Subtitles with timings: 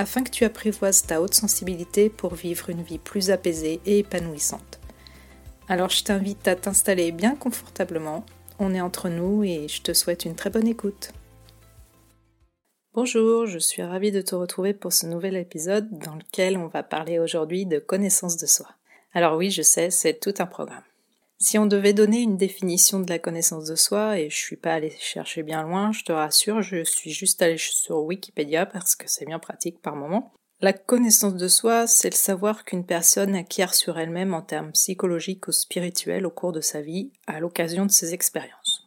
[0.00, 4.80] afin que tu apprivoises ta haute sensibilité pour vivre une vie plus apaisée et épanouissante.
[5.68, 8.24] Alors je t'invite à t'installer bien confortablement,
[8.58, 11.12] on est entre nous et je te souhaite une très bonne écoute.
[12.94, 16.82] Bonjour, je suis ravie de te retrouver pour ce nouvel épisode dans lequel on va
[16.82, 18.68] parler aujourd'hui de connaissance de soi.
[19.12, 20.82] Alors oui, je sais, c'est tout un programme.
[21.42, 24.74] Si on devait donner une définition de la connaissance de soi, et je suis pas
[24.74, 29.06] allée chercher bien loin, je te rassure, je suis juste allée sur Wikipédia parce que
[29.08, 30.34] c'est bien pratique par moment.
[30.60, 35.48] La connaissance de soi, c'est le savoir qu'une personne acquiert sur elle-même en termes psychologiques
[35.48, 38.86] ou spirituels au cours de sa vie, à l'occasion de ses expériences.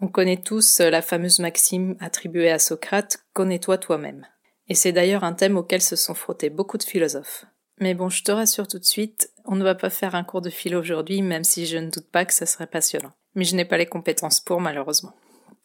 [0.00, 4.26] On connaît tous la fameuse maxime attribuée à Socrate, connais-toi toi-même.
[4.68, 7.44] Et c'est d'ailleurs un thème auquel se sont frottés beaucoup de philosophes.
[7.78, 10.40] Mais bon, je te rassure tout de suite, on ne va pas faire un cours
[10.40, 13.12] de philo aujourd'hui, même si je ne doute pas que ça serait passionnant.
[13.34, 15.14] Mais je n'ai pas les compétences pour, malheureusement.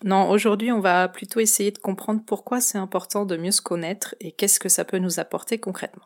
[0.03, 4.15] Non, aujourd'hui, on va plutôt essayer de comprendre pourquoi c'est important de mieux se connaître
[4.21, 6.05] et qu'est-ce que ça peut nous apporter concrètement.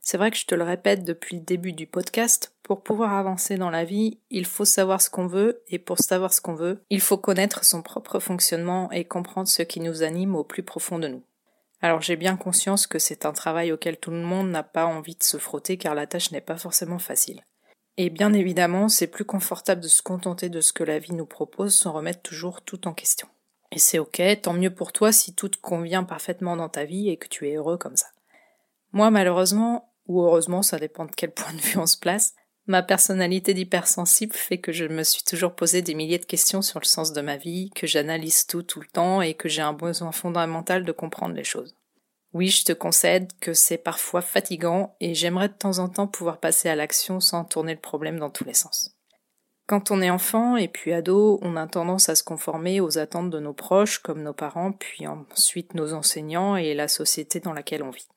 [0.00, 3.56] C'est vrai que je te le répète depuis le début du podcast, pour pouvoir avancer
[3.56, 6.82] dans la vie, il faut savoir ce qu'on veut, et pour savoir ce qu'on veut,
[6.90, 10.98] il faut connaître son propre fonctionnement et comprendre ce qui nous anime au plus profond
[10.98, 11.22] de nous.
[11.82, 15.16] Alors j'ai bien conscience que c'est un travail auquel tout le monde n'a pas envie
[15.16, 17.44] de se frotter car la tâche n'est pas forcément facile.
[17.96, 21.26] Et bien évidemment, c'est plus confortable de se contenter de ce que la vie nous
[21.26, 23.28] propose sans remettre toujours tout en question.
[23.72, 27.10] Et c'est ok, tant mieux pour toi si tout te convient parfaitement dans ta vie
[27.10, 28.06] et que tu es heureux comme ça.
[28.92, 32.34] Moi malheureusement, ou heureusement, ça dépend de quel point de vue on se place,
[32.66, 36.78] Ma personnalité d'hypersensible fait que je me suis toujours posé des milliers de questions sur
[36.78, 39.72] le sens de ma vie, que j'analyse tout tout le temps et que j'ai un
[39.72, 41.74] besoin fondamental de comprendre les choses.
[42.32, 46.38] Oui, je te concède que c'est parfois fatigant et j'aimerais de temps en temps pouvoir
[46.38, 48.96] passer à l'action sans tourner le problème dans tous les sens.
[49.66, 53.30] Quand on est enfant et puis ado, on a tendance à se conformer aux attentes
[53.30, 57.82] de nos proches comme nos parents, puis ensuite nos enseignants et la société dans laquelle
[57.82, 58.08] on vit.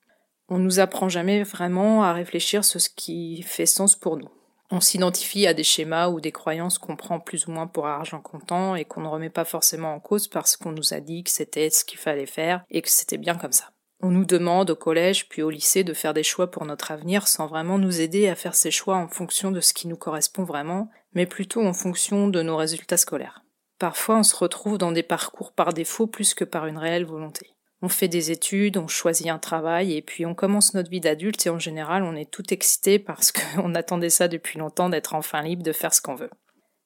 [0.48, 4.28] On nous apprend jamais vraiment à réfléchir sur ce qui fait sens pour nous.
[4.70, 8.20] On s'identifie à des schémas ou des croyances qu'on prend plus ou moins pour argent
[8.20, 11.30] comptant et qu'on ne remet pas forcément en cause parce qu'on nous a dit que
[11.30, 13.70] c'était ce qu'il fallait faire et que c'était bien comme ça.
[14.02, 17.28] On nous demande au collège puis au lycée de faire des choix pour notre avenir
[17.28, 20.44] sans vraiment nous aider à faire ces choix en fonction de ce qui nous correspond
[20.44, 23.42] vraiment, mais plutôt en fonction de nos résultats scolaires.
[23.78, 27.55] Parfois on se retrouve dans des parcours par défaut plus que par une réelle volonté.
[27.82, 31.44] On fait des études, on choisit un travail et puis on commence notre vie d'adulte
[31.46, 35.42] et en général on est tout excité parce qu'on attendait ça depuis longtemps d'être enfin
[35.42, 36.30] libre de faire ce qu'on veut.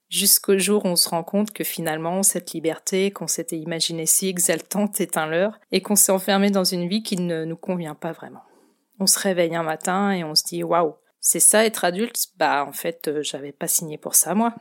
[0.09, 4.27] Jusqu'au jour où on se rend compte que finalement cette liberté qu'on s'était imaginée si
[4.27, 7.95] exaltante est un leurre et qu'on s'est enfermé dans une vie qui ne nous convient
[7.95, 8.43] pas vraiment.
[8.99, 12.27] On se réveille un matin et on se dit waouh, c'est ça être adulte?
[12.37, 14.55] Bah en fait euh, j'avais pas signé pour ça moi.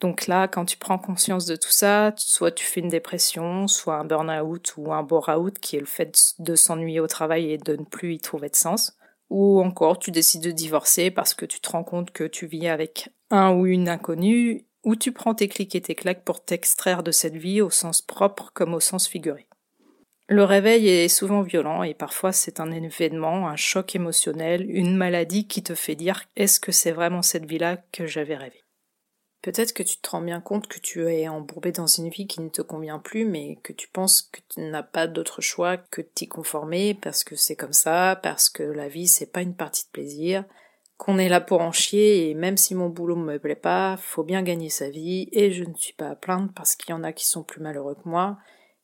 [0.00, 3.96] Donc là, quand tu prends conscience de tout ça, soit tu fais une dépression, soit
[3.96, 7.76] un burn-out ou un bore-out qui est le fait de s'ennuyer au travail et de
[7.76, 8.96] ne plus y trouver de sens.
[9.30, 12.68] Ou encore, tu décides de divorcer parce que tu te rends compte que tu vis
[12.68, 17.02] avec un ou une inconnue, ou tu prends tes clics et tes claques pour t'extraire
[17.02, 19.46] de cette vie au sens propre comme au sens figuré.
[20.28, 25.46] Le réveil est souvent violent et parfois c'est un événement, un choc émotionnel, une maladie
[25.46, 28.63] qui te fait dire est-ce que c'est vraiment cette vie-là que j'avais rêvé?
[29.44, 32.40] Peut-être que tu te rends bien compte que tu es embourbé dans une vie qui
[32.40, 36.00] ne te convient plus, mais que tu penses que tu n'as pas d'autre choix que
[36.00, 39.54] de t'y conformer parce que c'est comme ça, parce que la vie c'est pas une
[39.54, 40.46] partie de plaisir,
[40.96, 44.22] qu'on est là pour en chier et même si mon boulot me plaît pas, faut
[44.22, 47.04] bien gagner sa vie et je ne suis pas à plaindre parce qu'il y en
[47.04, 48.38] a qui sont plus malheureux que moi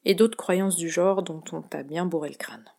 [0.05, 2.71] et d'autres croyances du genre dont on t'a bien bourré le crâne.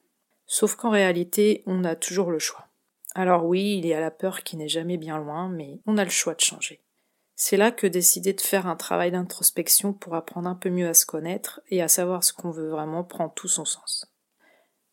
[0.46, 2.68] Sauf qu'en réalité, on a toujours le choix.
[3.16, 6.04] Alors oui, il y a la peur qui n'est jamais bien loin, mais on a
[6.04, 6.80] le choix de changer.
[7.44, 10.94] C'est là que décider de faire un travail d'introspection pour apprendre un peu mieux à
[10.94, 14.06] se connaître et à savoir ce qu'on veut vraiment prend tout son sens.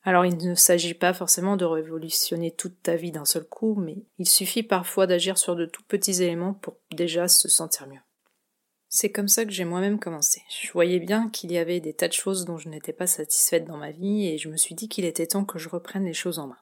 [0.03, 3.97] Alors il ne s'agit pas forcément de révolutionner toute ta vie d'un seul coup, mais
[4.17, 8.01] il suffit parfois d'agir sur de tout petits éléments pour déjà se sentir mieux.
[8.89, 10.41] C'est comme ça que j'ai moi-même commencé.
[10.63, 13.67] Je voyais bien qu'il y avait des tas de choses dont je n'étais pas satisfaite
[13.67, 16.15] dans ma vie et je me suis dit qu'il était temps que je reprenne les
[16.15, 16.57] choses en main.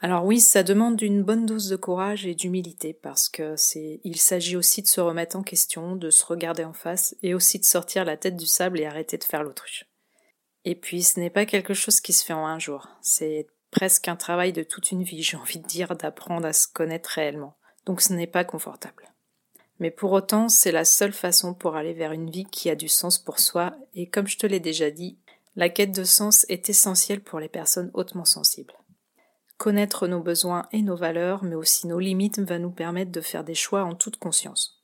[0.00, 4.16] Alors oui, ça demande une bonne dose de courage et d'humilité parce que c'est, il
[4.16, 7.64] s'agit aussi de se remettre en question, de se regarder en face et aussi de
[7.64, 9.86] sortir la tête du sable et arrêter de faire l'autruche.
[10.64, 12.88] Et puis ce n'est pas quelque chose qui se fait en un jour.
[13.02, 16.68] C'est presque un travail de toute une vie, j'ai envie de dire, d'apprendre à se
[16.68, 17.56] connaître réellement.
[17.84, 19.12] Donc ce n'est pas confortable.
[19.80, 22.88] Mais pour autant, c'est la seule façon pour aller vers une vie qui a du
[22.88, 25.18] sens pour soi, et comme je te l'ai déjà dit,
[25.56, 28.74] la quête de sens est essentielle pour les personnes hautement sensibles.
[29.58, 33.44] Connaître nos besoins et nos valeurs, mais aussi nos limites, va nous permettre de faire
[33.44, 34.82] des choix en toute conscience.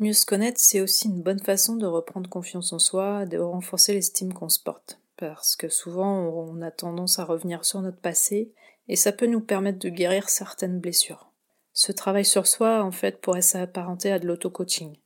[0.00, 3.92] Mieux se connaître, c'est aussi une bonne façon de reprendre confiance en soi, de renforcer
[3.92, 8.52] l'estime qu'on se porte parce que souvent on a tendance à revenir sur notre passé,
[8.88, 11.32] et ça peut nous permettre de guérir certaines blessures.
[11.72, 14.96] Ce travail sur soi, en fait, pourrait s'apparenter à de l'auto-coaching.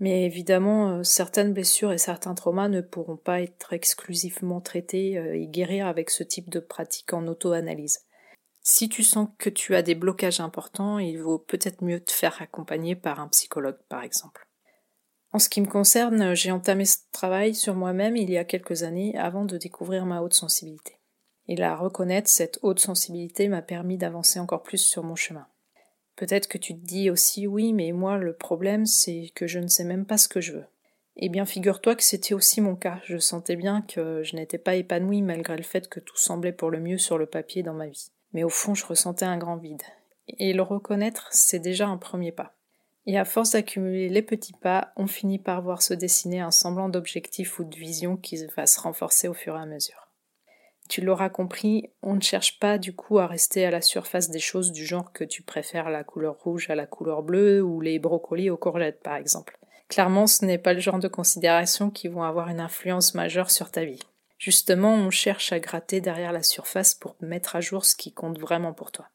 [0.00, 5.36] Mais évidemment, euh, certaines blessures et certains traumas ne pourront pas être exclusivement traités euh,
[5.36, 8.00] et guérir avec ce type de pratique en auto-analyse.
[8.62, 12.40] Si tu sens que tu as des blocages importants, il vaut peut-être mieux te faire
[12.42, 14.46] accompagner par un psychologue, par exemple.
[15.32, 18.82] En ce qui me concerne, j'ai entamé ce travail sur moi-même il y a quelques
[18.82, 20.98] années avant de découvrir ma haute sensibilité.
[21.46, 25.46] Et la reconnaître, cette haute sensibilité m'a permis d'avancer encore plus sur mon chemin.
[26.16, 29.68] Peut-être que tu te dis aussi oui, mais moi le problème c'est que je ne
[29.68, 30.66] sais même pas ce que je veux.
[31.16, 34.74] Eh bien figure-toi que c'était aussi mon cas, je sentais bien que je n'étais pas
[34.74, 37.86] épanouie malgré le fait que tout semblait pour le mieux sur le papier dans ma
[37.86, 38.10] vie.
[38.32, 39.82] Mais au fond je ressentais un grand vide.
[40.38, 42.54] Et le reconnaître, c'est déjà un premier pas.
[43.06, 46.88] Et à force d'accumuler les petits pas, on finit par voir se dessiner un semblant
[46.88, 50.08] d'objectif ou de vision qui va se renforcer au fur et à mesure.
[50.88, 54.40] Tu l'auras compris, on ne cherche pas du coup à rester à la surface des
[54.40, 58.00] choses du genre que tu préfères la couleur rouge à la couleur bleue ou les
[58.00, 59.56] brocolis aux courgettes par exemple.
[59.88, 63.70] Clairement, ce n'est pas le genre de considérations qui vont avoir une influence majeure sur
[63.70, 64.00] ta vie.
[64.40, 68.38] Justement, on cherche à gratter derrière la surface pour mettre à jour ce qui compte
[68.38, 69.10] vraiment pour toi.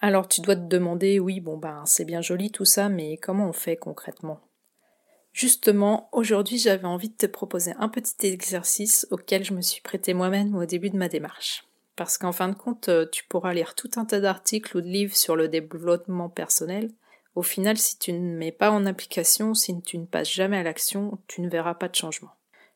[0.00, 3.50] Alors tu dois te demander, oui, bon ben c'est bien joli tout ça, mais comment
[3.50, 4.40] on fait concrètement?
[5.34, 10.14] Justement, aujourd'hui j'avais envie de te proposer un petit exercice auquel je me suis prêté
[10.14, 11.64] moi-même au début de ma démarche.
[11.94, 14.88] Parce qu'en fin de compte, euh, tu pourras lire tout un tas d'articles ou de
[14.88, 16.90] livres sur le développement personnel.
[17.34, 20.62] Au final, si tu ne mets pas en application, si tu ne passes jamais à
[20.62, 22.30] l'action, tu ne verras pas de changement.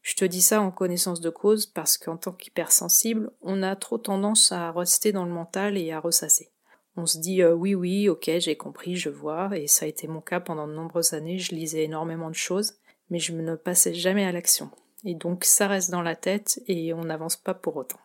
[0.07, 3.99] Je te dis ça en connaissance de cause parce qu'en tant qu'hypersensible, on a trop
[3.99, 6.53] tendance à rester dans le mental et à ressasser
[6.97, 10.09] on se dit euh, oui, oui, ok, j'ai compris, je vois, et ça a été
[10.09, 12.75] mon cas pendant de nombreuses années, je lisais énormément de choses,
[13.11, 14.71] mais je ne passais jamais à l'action.
[15.05, 18.01] Et donc ça reste dans la tête et on n'avance pas pour autant.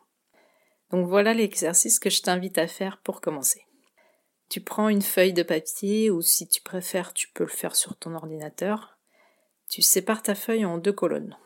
[0.92, 3.66] Donc voilà l'exercice que je t'invite à faire pour commencer.
[4.50, 7.96] Tu prends une feuille de papier ou si tu préfères tu peux le faire sur
[7.96, 8.98] ton ordinateur.
[9.70, 11.38] Tu sépares ta feuille en deux colonnes.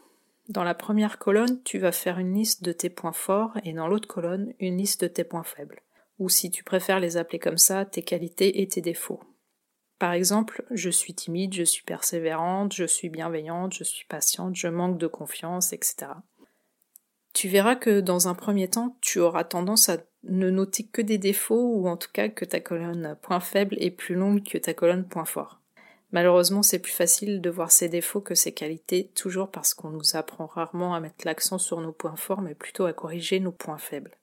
[0.49, 3.87] Dans la première colonne, tu vas faire une liste de tes points forts et dans
[3.87, 5.81] l'autre colonne, une liste de tes points faibles
[6.19, 9.21] ou si tu préfères les appeler comme ça, tes qualités et tes défauts.
[9.99, 14.67] Par exemple, je suis timide, je suis persévérante, je suis bienveillante, je suis patiente, je
[14.67, 16.07] manque de confiance, etc.
[17.33, 21.17] Tu verras que dans un premier temps, tu auras tendance à ne noter que des
[21.17, 24.73] défauts ou en tout cas que ta colonne point faible est plus longue que ta
[24.73, 25.61] colonne point fort.
[26.15, 30.15] Malheureusement, c'est plus facile de voir ses défauts que ses qualités, toujours parce qu'on nous
[30.15, 33.77] apprend rarement à mettre l'accent sur nos points forts, mais plutôt à corriger nos points
[33.77, 34.15] faibles.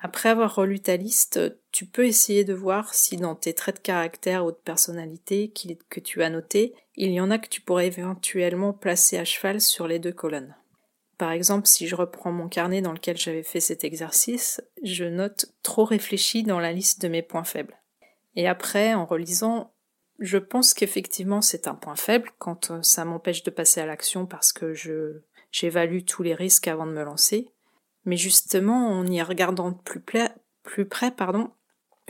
[0.00, 1.40] Après avoir relu ta liste,
[1.72, 5.50] tu peux essayer de voir si dans tes traits de caractère ou de personnalité
[5.88, 9.62] que tu as notés, il y en a que tu pourrais éventuellement placer à cheval
[9.62, 10.54] sur les deux colonnes.
[11.16, 15.46] Par exemple, si je reprends mon carnet dans lequel j'avais fait cet exercice, je note
[15.62, 17.80] trop réfléchi dans la liste de mes points faibles.
[18.36, 19.72] Et après, en relisant,
[20.20, 24.26] je pense qu'effectivement c'est un point faible quand euh, ça m'empêche de passer à l'action
[24.26, 27.48] parce que je j'évalue tous les risques avant de me lancer.
[28.04, 30.02] Mais justement, en y regardant plus,
[30.62, 31.50] plus près, pardon,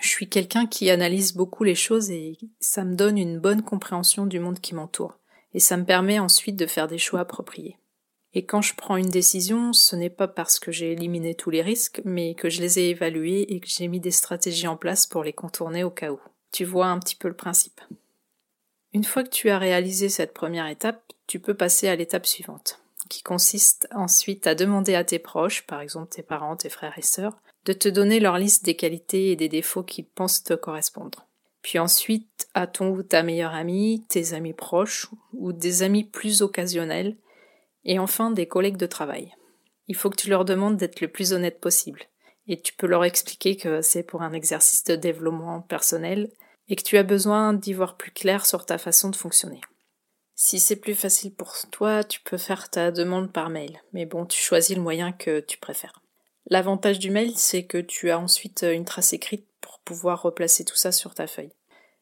[0.01, 4.27] je suis quelqu'un qui analyse beaucoup les choses et ça me donne une bonne compréhension
[4.27, 5.19] du monde qui m'entoure.
[5.53, 7.77] Et ça me permet ensuite de faire des choix appropriés.
[8.33, 11.63] Et quand je prends une décision, ce n'est pas parce que j'ai éliminé tous les
[11.63, 15.07] risques, mais que je les ai évalués et que j'ai mis des stratégies en place
[15.07, 16.21] pour les contourner au cas où.
[16.53, 17.81] Tu vois un petit peu le principe?
[18.93, 22.81] Une fois que tu as réalisé cette première étape, tu peux passer à l'étape suivante
[23.11, 27.03] qui consiste ensuite à demander à tes proches, par exemple tes parents, tes frères et
[27.03, 31.27] sœurs, de te donner leur liste des qualités et des défauts qu'ils pensent te correspondre.
[31.61, 36.41] Puis ensuite à ton ou ta meilleure amie, tes amis proches ou des amis plus
[36.41, 37.17] occasionnels,
[37.85, 39.35] et enfin des collègues de travail.
[39.89, 42.05] Il faut que tu leur demandes d'être le plus honnête possible,
[42.47, 46.31] et tu peux leur expliquer que c'est pour un exercice de développement personnel
[46.71, 49.61] et que tu as besoin d'y voir plus clair sur ta façon de fonctionner.
[50.35, 54.25] Si c'est plus facile pour toi, tu peux faire ta demande par mail, mais bon,
[54.25, 56.01] tu choisis le moyen que tu préfères.
[56.47, 60.77] L'avantage du mail, c'est que tu as ensuite une trace écrite pour pouvoir replacer tout
[60.77, 61.53] ça sur ta feuille.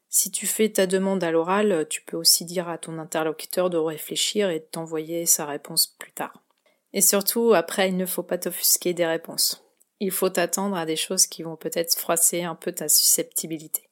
[0.09, 3.77] Si tu fais ta demande à l'oral, tu peux aussi dire à ton interlocuteur de
[3.77, 6.45] réfléchir et de t'envoyer sa réponse plus tard.
[6.93, 9.65] Et surtout, après, il ne faut pas t'offusquer des réponses.
[10.01, 13.88] il faut t'attendre à des choses qui vont peut-être froisser un peu ta susceptibilité.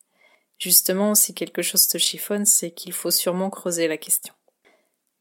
[0.59, 4.35] Justement, si quelque chose te chiffonne, c'est qu'il faut sûrement creuser la question.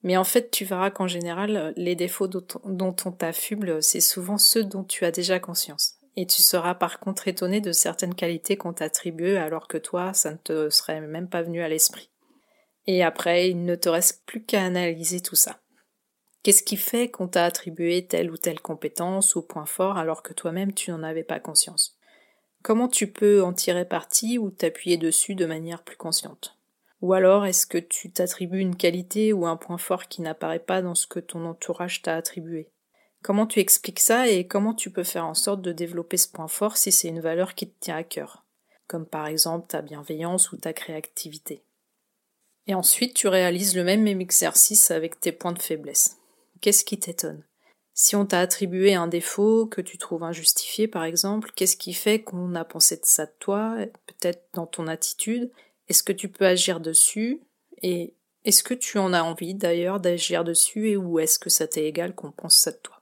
[0.03, 4.63] Mais en fait, tu verras qu'en général, les défauts dont on t'affuble, c'est souvent ceux
[4.63, 5.95] dont tu as déjà conscience.
[6.15, 10.31] Et tu seras par contre étonné de certaines qualités qu'on t'attribue alors que toi, ça
[10.31, 12.11] ne te serait même pas venu à l'esprit.
[12.87, 15.59] Et après, il ne te reste plus qu'à analyser tout ça.
[16.43, 20.33] Qu'est-ce qui fait qu'on t'a attribué telle ou telle compétence ou point fort alors que
[20.33, 21.94] toi-même tu n'en avais pas conscience?
[22.65, 26.57] Comment tu peux en tirer parti ou t'appuyer dessus de manière plus consciente?
[26.99, 30.81] Ou alors est-ce que tu t'attribues une qualité ou un point fort qui n'apparaît pas
[30.81, 32.71] dans ce que ton entourage t'a attribué?
[33.21, 36.47] Comment tu expliques ça et comment tu peux faire en sorte de développer ce point
[36.47, 38.47] fort si c'est une valeur qui te tient à cœur?
[38.87, 41.61] Comme par exemple ta bienveillance ou ta créativité.
[42.65, 46.17] Et ensuite tu réalises le même exercice avec tes points de faiblesse.
[46.61, 47.43] Qu'est-ce qui t'étonne?
[47.97, 52.21] Si on t'a attribué un défaut que tu trouves injustifié, par exemple, qu'est-ce qui fait
[52.21, 55.49] qu'on a pensé de ça de toi, peut-être dans ton attitude?
[55.87, 57.41] Est-ce que tu peux agir dessus?
[57.81, 61.67] Et est-ce que tu en as envie d'ailleurs d'agir dessus et ou est-ce que ça
[61.67, 63.01] t'est égal qu'on pense ça de toi?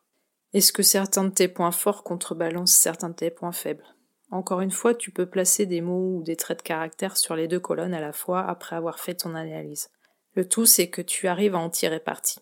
[0.54, 3.96] Est-ce que certains de tes points forts contrebalancent certains de tes points faibles?
[4.30, 7.48] Encore une fois, tu peux placer des mots ou des traits de caractère sur les
[7.48, 9.90] deux colonnes à la fois après avoir fait ton analyse.
[10.36, 12.40] Le tout, c'est que tu arrives à en tirer parti.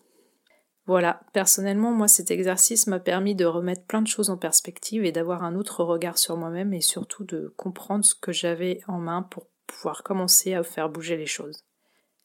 [0.86, 5.12] Voilà, personnellement, moi cet exercice m'a permis de remettre plein de choses en perspective et
[5.12, 9.22] d'avoir un autre regard sur moi-même et surtout de comprendre ce que j'avais en main
[9.22, 11.64] pour pouvoir commencer à faire bouger les choses.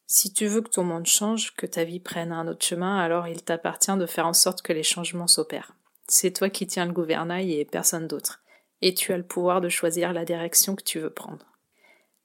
[0.08, 3.28] Si tu veux que ton monde change, que ta vie prenne un autre chemin, alors
[3.28, 5.76] il t'appartient de faire en sorte que les changements s'opèrent.
[6.08, 8.42] C'est toi qui tiens le gouvernail et personne d'autre.
[8.82, 11.46] Et tu as le pouvoir de choisir la direction que tu veux prendre.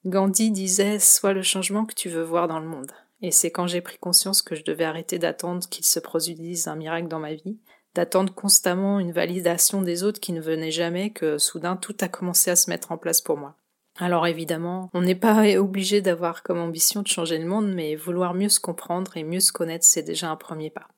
[0.04, 2.92] Gandhi disait Sois le changement que tu veux voir dans le monde.
[3.22, 6.74] Et c'est quand j'ai pris conscience que je devais arrêter d'attendre qu'il se produise un
[6.74, 7.58] miracle dans ma vie,
[7.94, 12.50] d'attendre constamment une validation des autres qui ne venait jamais, que soudain tout a commencé
[12.50, 13.56] à se mettre en place pour moi.
[13.98, 18.34] Alors évidemment, on n'est pas obligé d'avoir comme ambition de changer le monde, mais vouloir
[18.34, 20.88] mieux se comprendre et mieux se connaître, c'est déjà un premier pas.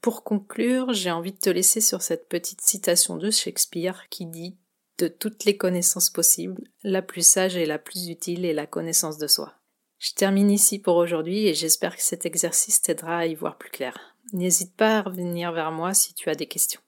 [0.00, 4.56] Pour conclure, j'ai envie de te laisser sur cette petite citation de Shakespeare qui dit
[4.98, 9.18] De toutes les connaissances possibles, la plus sage et la plus utile est la connaissance
[9.18, 9.54] de soi.
[9.98, 13.70] Je termine ici pour aujourd'hui et j'espère que cet exercice t'aidera à y voir plus
[13.70, 14.14] clair.
[14.34, 16.80] N'hésite pas à revenir vers moi si tu as des questions.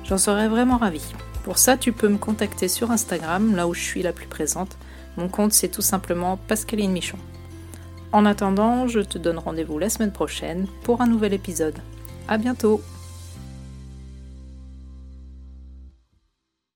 [0.04, 1.14] j'en serais vraiment ravie.
[1.44, 4.76] Pour ça, tu peux me contacter sur Instagram, là où je suis la plus présente.
[5.16, 7.18] Mon compte, c'est tout simplement Pascaline Michon.
[8.12, 11.78] En attendant, je te donne rendez-vous la semaine prochaine pour un nouvel épisode.
[12.28, 12.82] À bientôt